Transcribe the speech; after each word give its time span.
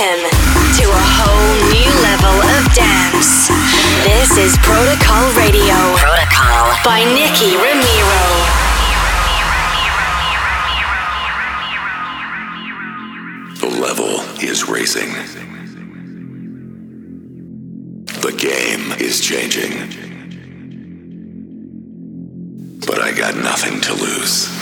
Welcome 0.00 0.30
to 0.80 0.84
a 0.88 1.04
whole 1.12 1.56
new 1.68 1.92
level 2.00 2.40
of 2.56 2.72
dance. 2.72 3.48
This 4.02 4.38
is 4.38 4.56
Protocol 4.62 5.28
Radio. 5.36 5.76
Protocol 5.94 6.72
by 6.82 7.04
Nicky 7.04 7.52
Romero. 7.60 8.24
The 13.60 13.68
level 13.78 14.20
is 14.42 14.66
raising. 14.66 15.12
The 18.22 18.32
game 18.38 18.92
is 18.98 19.20
changing. 19.20 19.72
But 22.86 23.02
I 23.02 23.12
got 23.12 23.36
nothing 23.36 23.82
to 23.82 23.92
lose. 23.92 24.59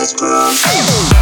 Chase 0.00 0.14
us 0.22 1.19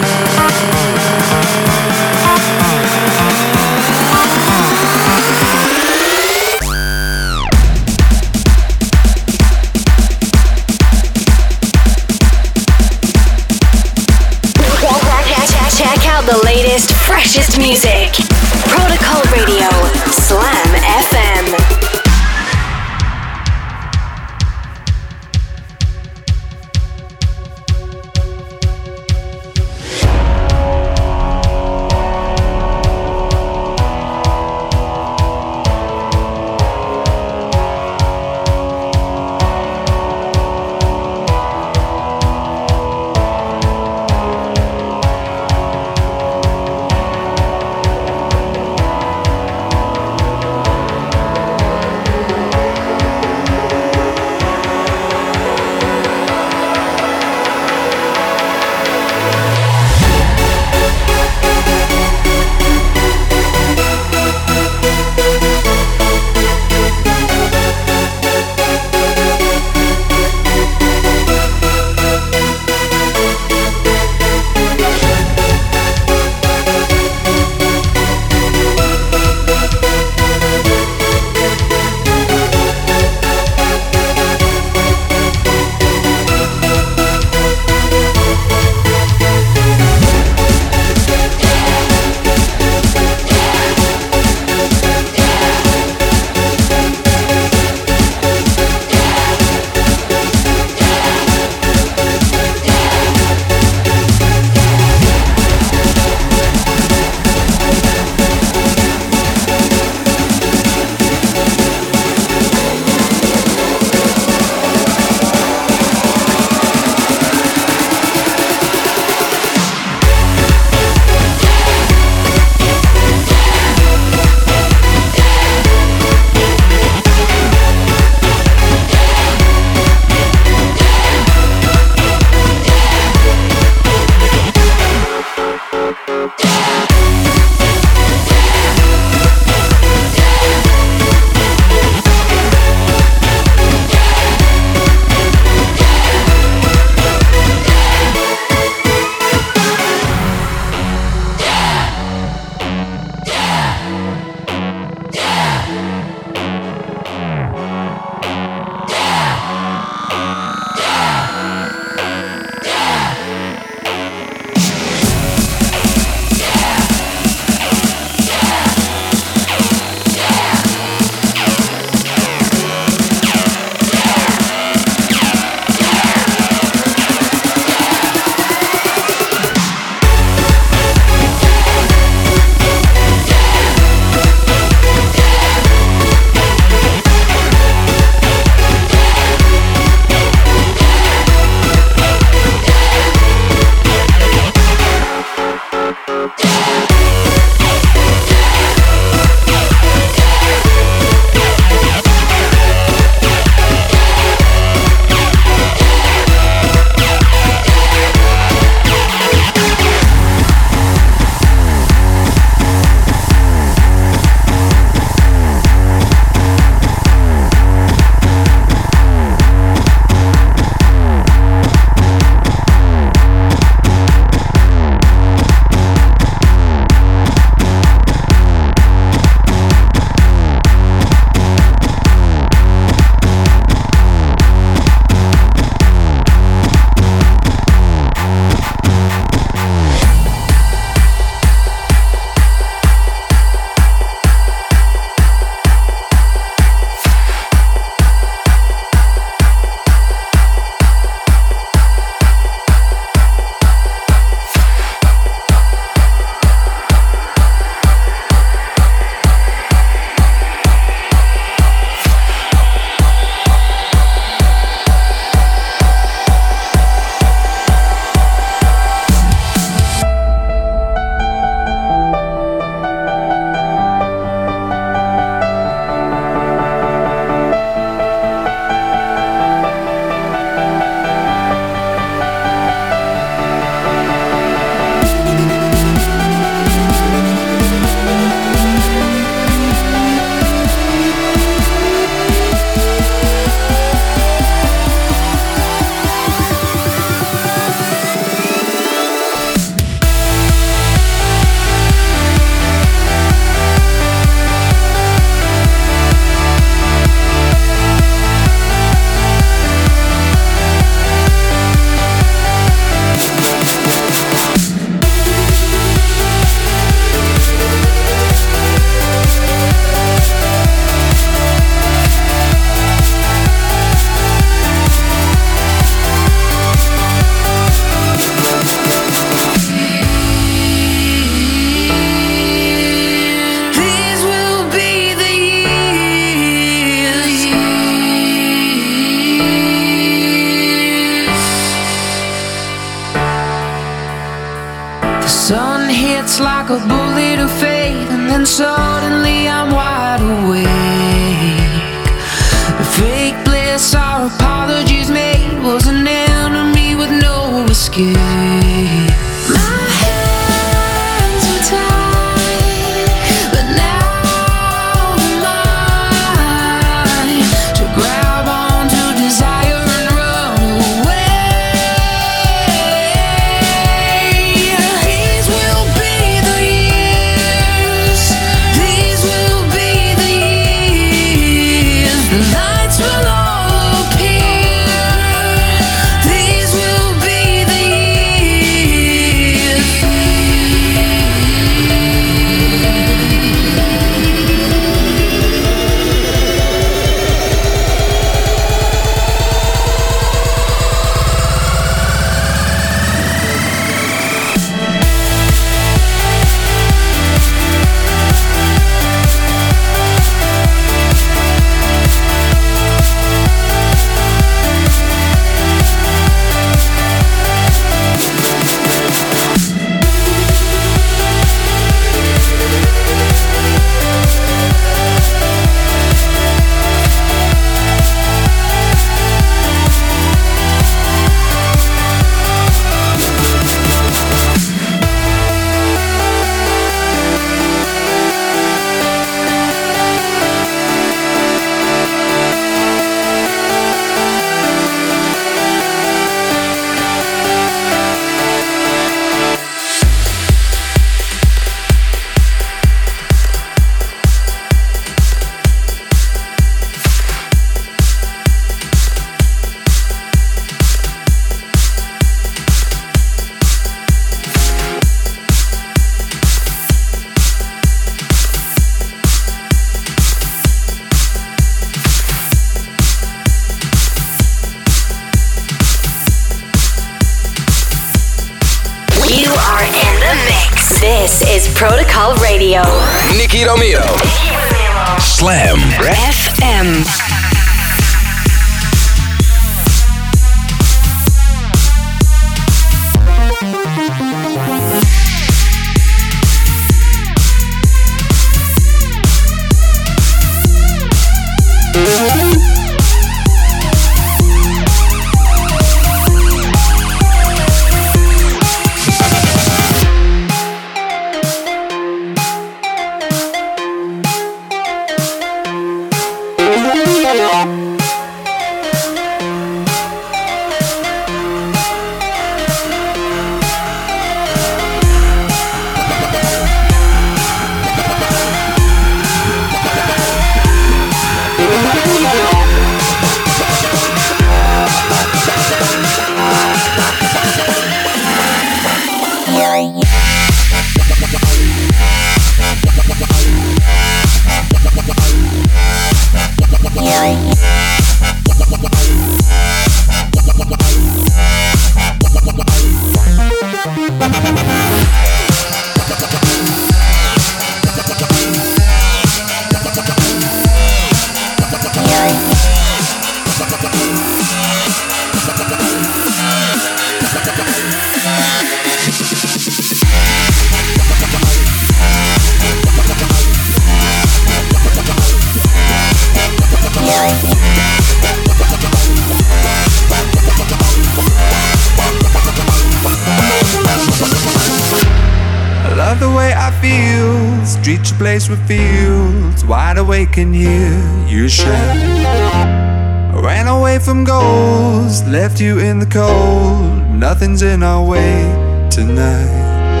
left 595.58 595.60
you 595.60 595.78
in 595.84 595.98
the 595.98 596.06
cold. 596.06 597.18
Nothing's 597.18 597.62
in 597.62 597.82
our 597.82 598.04
way 598.04 598.42
tonight. 598.90 600.00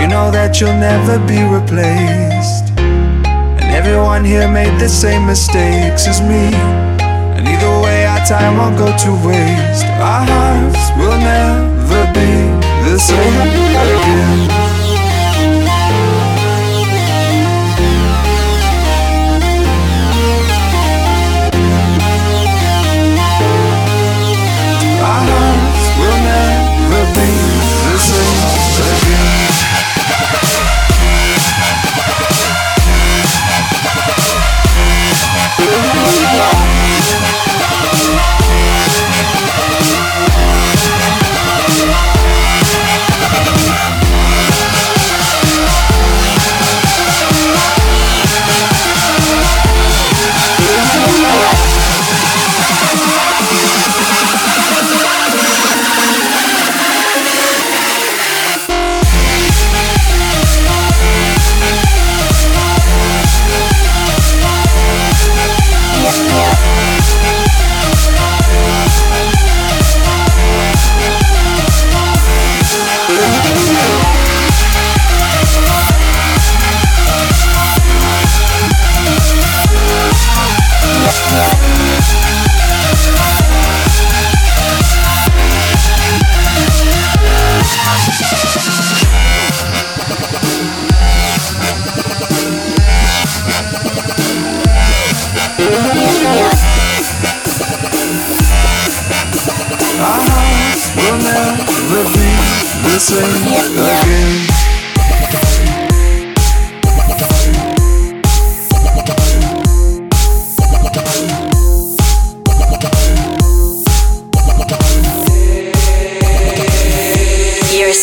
You 0.00 0.08
know 0.08 0.30
that 0.32 0.60
you'll 0.60 0.80
never 0.80 1.18
be 1.26 1.42
replaced. 1.42 2.72
And 2.78 3.70
everyone 3.70 4.24
here 4.24 4.50
made 4.50 4.80
the 4.80 4.88
same 4.88 5.26
mistakes 5.26 6.08
as 6.08 6.20
me. 6.20 6.50
And 7.36 7.46
either 7.46 7.80
way, 7.84 8.06
our 8.06 8.24
time 8.26 8.56
won't 8.58 8.76
go 8.76 8.86
to 8.86 9.10
waste. 9.26 9.84
Our 10.02 10.26
hearts 10.26 10.90
will 10.98 11.18
never 11.18 12.02
be 12.12 12.30
the 12.90 12.98
same 12.98 13.67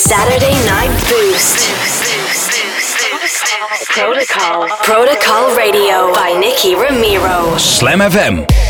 Saturday 0.06 0.54
night 0.68 0.92
boost. 1.10 1.66
Protocol. 3.90 4.68
Protocol 4.84 5.58
Radio 5.58 6.14
by 6.14 6.38
Nicky 6.40 6.76
Romero. 6.76 7.58
Slam 7.58 8.02
FM. 8.02 8.65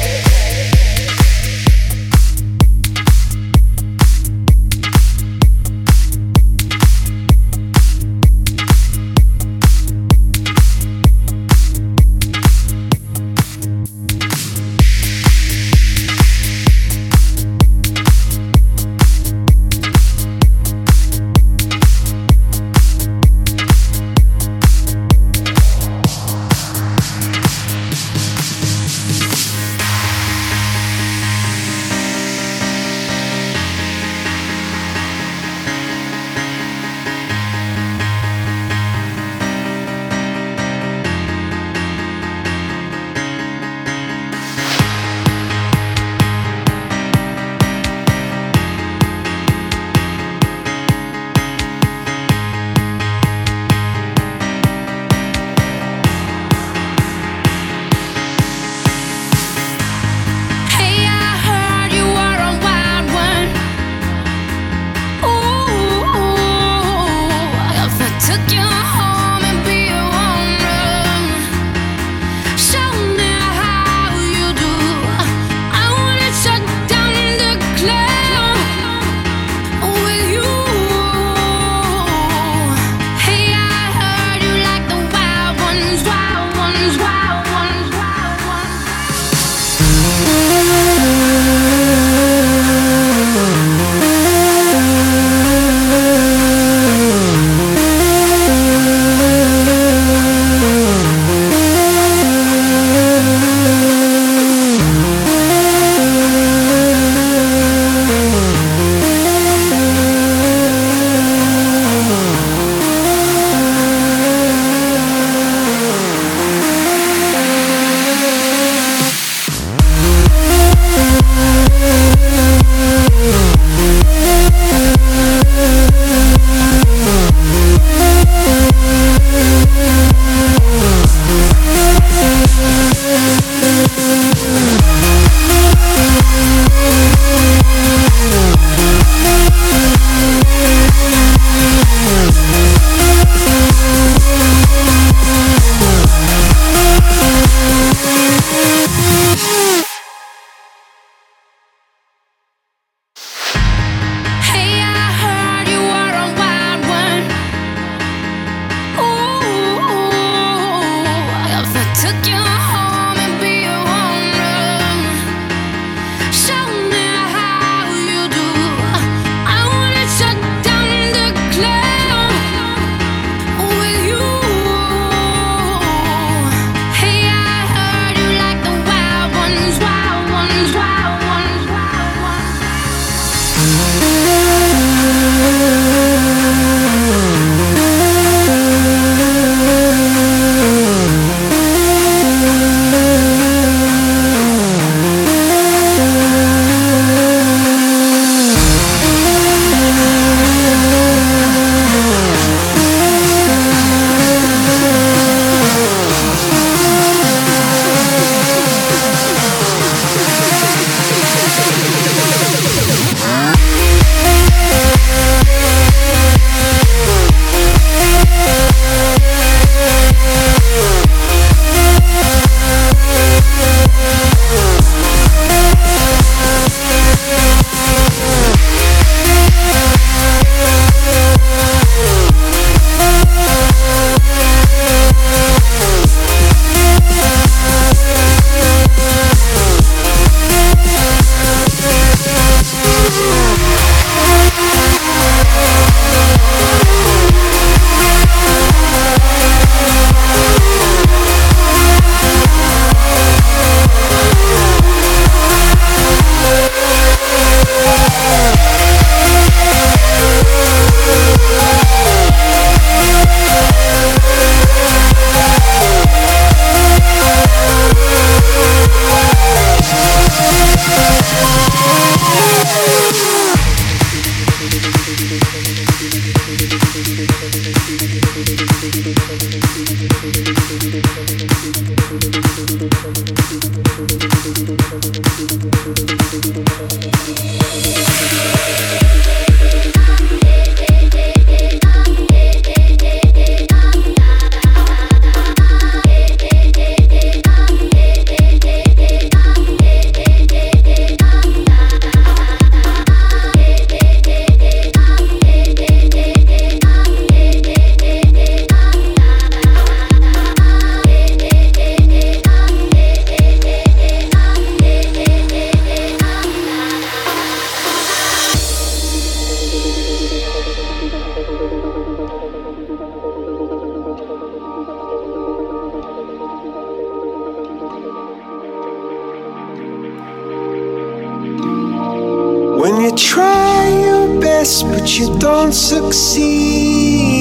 Succeed. 335.75 337.35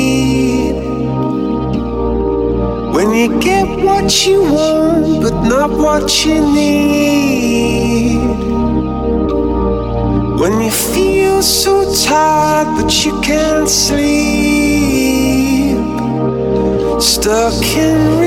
When 2.94 3.14
you 3.14 3.40
get 3.40 3.66
what 3.84 4.26
you 4.26 4.42
want, 4.42 5.22
but 5.22 5.42
not 5.44 5.70
what 5.70 6.26
you 6.26 6.40
need. 6.40 8.18
When 10.40 10.60
you 10.60 10.70
feel 10.70 11.42
so 11.42 11.94
tired, 12.04 12.68
but 12.76 13.04
you 13.04 13.12
can't 13.20 13.68
sleep. 13.68 14.24
Stuck 17.00 17.54
in 17.76 18.18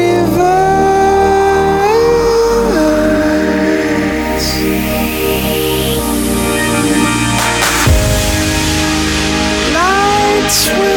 ten 10.48 10.97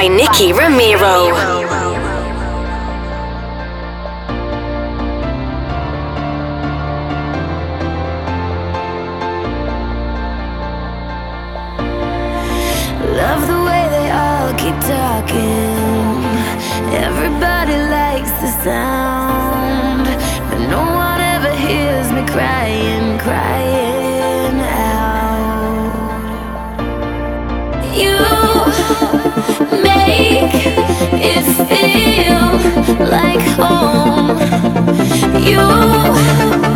By 0.00 0.08
Nicky 0.08 0.54
Romero. 0.54 1.59
It 31.12 31.44
feel 31.68 33.06
like 33.08 33.40
home. 33.58 34.38
You 35.44 36.69